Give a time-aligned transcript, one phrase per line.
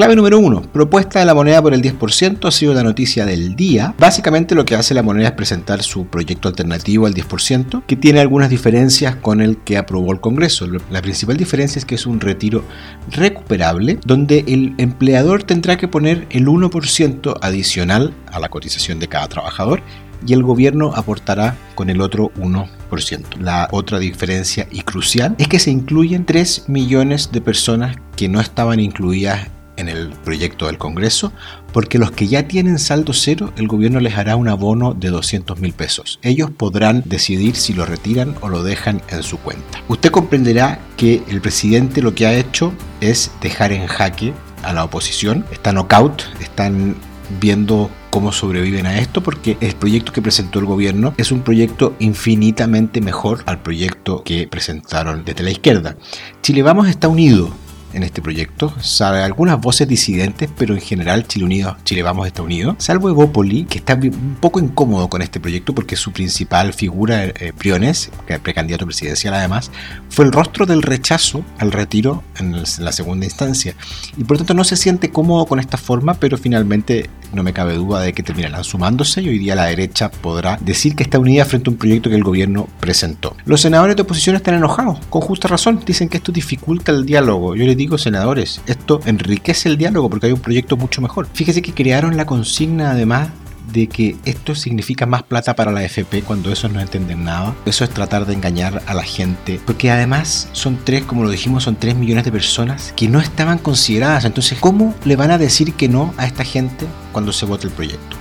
[0.00, 0.62] Clave número 1.
[0.72, 3.94] Propuesta de la moneda por el 10% ha sido la noticia del día.
[3.98, 8.20] Básicamente lo que hace la moneda es presentar su proyecto alternativo al 10%, que tiene
[8.20, 10.66] algunas diferencias con el que aprobó el Congreso.
[10.90, 12.64] La principal diferencia es que es un retiro
[13.10, 19.28] recuperable, donde el empleador tendrá que poner el 1% adicional a la cotización de cada
[19.28, 19.82] trabajador
[20.26, 23.36] y el gobierno aportará con el otro 1%.
[23.38, 28.40] La otra diferencia y crucial es que se incluyen 3 millones de personas que no
[28.40, 29.48] estaban incluidas
[29.80, 31.32] en el proyecto del Congreso,
[31.72, 35.58] porque los que ya tienen saldo cero, el gobierno les hará un abono de 200
[35.60, 36.18] mil pesos.
[36.22, 39.82] Ellos podrán decidir si lo retiran o lo dejan en su cuenta.
[39.88, 44.32] Usted comprenderá que el presidente lo que ha hecho es dejar en jaque
[44.62, 45.44] a la oposición.
[45.50, 46.96] Está knockout, están
[47.40, 51.94] viendo cómo sobreviven a esto, porque el proyecto que presentó el gobierno es un proyecto
[52.00, 55.96] infinitamente mejor al proyecto que presentaron desde la izquierda.
[56.42, 57.52] Chile Vamos está unido
[57.92, 62.76] en este proyecto, algunas voces disidentes, pero en general Chile Unido, Chile Vamos está unido,
[62.78, 67.52] salvo Evópoli, que está un poco incómodo con este proyecto porque su principal figura, eh,
[67.58, 69.70] Briones, que precandidato presidencial además,
[70.08, 73.74] fue el rostro del rechazo al retiro en, la segunda instancia.
[74.16, 77.52] Y por lo tanto no se siente cómodo con esta forma, pero finalmente no me
[77.52, 81.18] cabe duda de que terminarán sumándose y hoy día la derecha podrá decir que está
[81.18, 83.36] unida frente a un proyecto que el gobierno presentó.
[83.44, 87.54] Los senadores de oposición están enojados, con justa razón, dicen que esto dificulta el diálogo.
[87.54, 91.28] Yo les digo, senadores, esto enriquece el diálogo porque hay un proyecto mucho mejor.
[91.32, 93.28] Fíjese que crearon la consigna además
[93.72, 97.54] de que esto significa más plata para la FP cuando eso no entienden nada.
[97.66, 99.60] Eso es tratar de engañar a la gente.
[99.64, 103.58] Porque además son tres, como lo dijimos, son tres millones de personas que no estaban
[103.58, 104.24] consideradas.
[104.24, 107.72] Entonces, ¿cómo le van a decir que no a esta gente cuando se vote el
[107.72, 108.16] proyecto?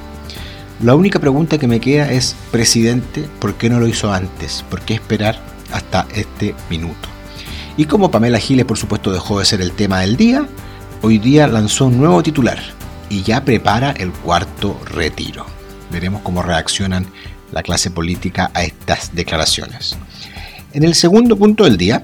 [0.82, 4.64] La única pregunta que me queda es, presidente, ¿por qué no lo hizo antes?
[4.70, 5.38] ¿Por qué esperar
[5.74, 7.10] hasta este minuto?
[7.76, 10.48] Y como Pamela Giles, por supuesto, dejó de ser el tema del día,
[11.02, 12.79] hoy día lanzó un nuevo titular
[13.10, 15.46] y ya prepara el cuarto retiro.
[15.92, 17.08] Veremos cómo reaccionan
[17.52, 19.98] la clase política a estas declaraciones.
[20.74, 22.04] En el segundo punto del día,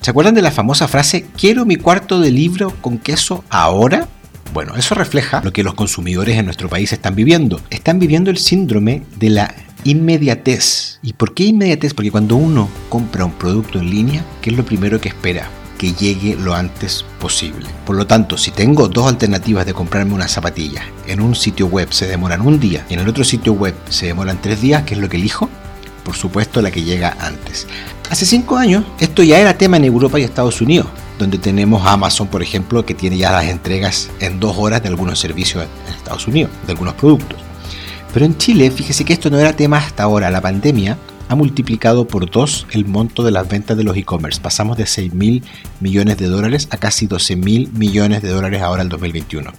[0.00, 4.06] ¿se acuerdan de la famosa frase quiero mi cuarto de libro con queso ahora?
[4.52, 7.60] Bueno, eso refleja lo que los consumidores en nuestro país están viviendo.
[7.70, 9.54] Están viviendo el síndrome de la
[9.84, 10.98] inmediatez.
[11.02, 11.94] ¿Y por qué inmediatez?
[11.94, 15.48] Porque cuando uno compra un producto en línea, ¿qué es lo primero que espera?
[15.82, 17.68] Que llegue lo antes posible.
[17.84, 21.92] Por lo tanto, si tengo dos alternativas de comprarme una zapatilla, en un sitio web
[21.92, 24.94] se demoran un día y en el otro sitio web se demoran tres días, ¿qué
[24.94, 25.50] es lo que elijo?
[26.04, 27.66] Por supuesto, la que llega antes.
[28.08, 30.86] Hace cinco años, esto ya era tema en Europa y Estados Unidos,
[31.18, 35.18] donde tenemos Amazon, por ejemplo, que tiene ya las entregas en dos horas de algunos
[35.18, 37.40] servicios en Estados Unidos, de algunos productos.
[38.14, 40.30] Pero en Chile, fíjese que esto no era tema hasta ahora.
[40.30, 40.96] La pandemia
[41.32, 44.38] ha multiplicado por dos el monto de las ventas de los e-commerce.
[44.38, 45.42] Pasamos de 6 mil
[45.80, 49.50] millones de dólares a casi 12 mil millones de dólares ahora en 2021.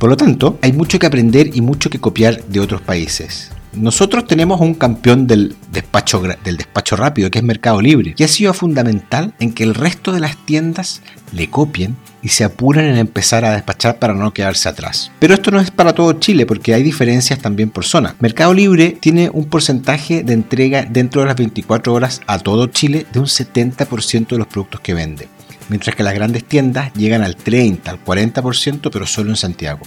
[0.00, 3.53] Por lo tanto, hay mucho que aprender y mucho que copiar de otros países.
[3.76, 9.34] Nosotros tenemos un campeón del despacho, rápido, que es Mercado Libre, y ha sido fundamental
[9.40, 11.02] en que el resto de las tiendas
[11.32, 15.10] le copien y se apuren en empezar a despachar para no quedarse atrás.
[15.18, 18.14] Pero esto no es para todo Chile porque hay diferencias también por zona.
[18.20, 23.06] Mercado Libre tiene un porcentaje de entrega dentro de las 24 horas a todo Chile
[23.12, 25.28] de un 70% de los productos que vende.
[25.68, 29.80] Mientras que las grandes tiendas llegan al 30, al 40%, pero solo en Santiago.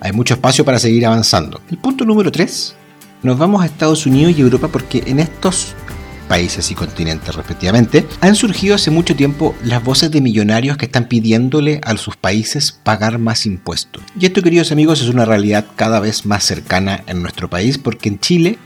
[0.00, 1.60] Hay mucho espacio para seguir avanzando.
[1.68, 2.75] El punto número 3
[3.22, 5.74] nos vamos a Estados Unidos y Europa porque en estos
[6.26, 11.06] países y continentes respectivamente, han surgido hace mucho tiempo las voces de millonarios que están
[11.06, 14.02] pidiéndole a sus países pagar más impuestos.
[14.18, 18.08] Y esto, queridos amigos, es una realidad cada vez más cercana en nuestro país porque
[18.08, 18.58] en Chile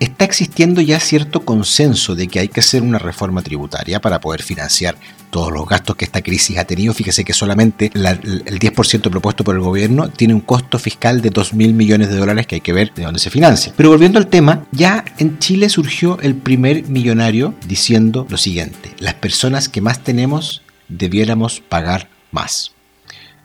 [0.00, 4.42] está existiendo ya cierto consenso de que hay que hacer una reforma tributaria para poder
[4.42, 4.96] financiar
[5.28, 6.94] todos los gastos que esta crisis ha tenido.
[6.94, 11.52] Fíjese que solamente el 10% propuesto por el gobierno tiene un costo fiscal de 2
[11.52, 13.74] mil millones de dólares que hay que ver de dónde se financia.
[13.76, 19.14] Pero volviendo al tema, ya en Chile surgió el primer millonario diciendo lo siguiente, las
[19.14, 22.72] personas que más tenemos debiéramos pagar más.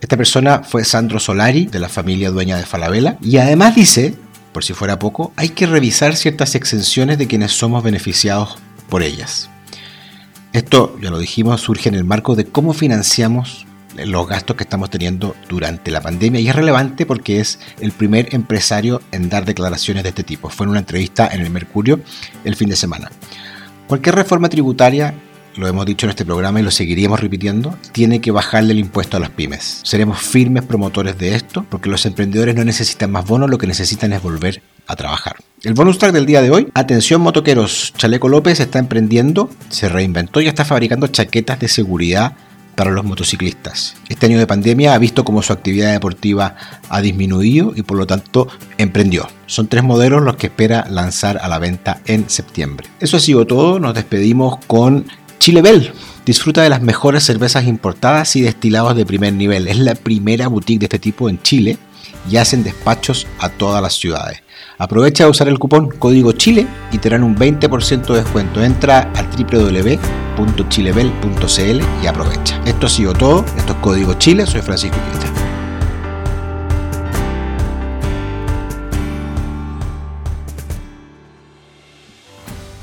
[0.01, 4.15] Esta persona fue Sandro Solari, de la familia dueña de Falabella, y además dice
[4.55, 8.55] por si fuera poco, hay que revisar ciertas exenciones de quienes somos beneficiados
[8.87, 9.49] por ellas.
[10.53, 13.67] Esto, ya lo dijimos, surge en el marco de cómo financiamos
[13.97, 18.33] los gastos que estamos teniendo durante la pandemia y es relevante porque es el primer
[18.33, 20.49] empresario en dar declaraciones de este tipo.
[20.49, 21.99] Fue en una entrevista en el Mercurio
[22.45, 23.11] el fin de semana.
[23.87, 25.13] Cualquier reforma tributaria
[25.57, 29.17] lo hemos dicho en este programa y lo seguiríamos repitiendo, tiene que bajarle el impuesto
[29.17, 29.81] a las pymes.
[29.83, 34.13] Seremos firmes promotores de esto porque los emprendedores no necesitan más bonos, lo que necesitan
[34.13, 35.37] es volver a trabajar.
[35.63, 40.41] El bonus track del día de hoy, atención motoqueros, Chaleco López está emprendiendo, se reinventó
[40.41, 42.33] y está fabricando chaquetas de seguridad
[42.75, 43.95] para los motociclistas.
[44.09, 46.55] Este año de pandemia ha visto cómo su actividad deportiva
[46.89, 49.27] ha disminuido y por lo tanto emprendió.
[49.45, 52.87] Son tres modelos los que espera lanzar a la venta en septiembre.
[52.99, 55.05] Eso ha sido todo, nos despedimos con
[55.45, 55.93] Chile Bell.
[56.25, 59.67] Disfruta de las mejores cervezas importadas y destilados de primer nivel.
[59.67, 61.77] Es la primera boutique de este tipo en Chile
[62.27, 64.41] y hacen despachos a todas las ciudades.
[64.79, 68.63] Aprovecha de usar el cupón código Chile y te darán un 20% de descuento.
[68.63, 72.59] Entra a www.chilebel.cl y aprovecha.
[72.65, 73.45] Esto ha sido todo.
[73.55, 74.47] Esto es Código Chile.
[74.47, 75.44] Soy Francisco Quita.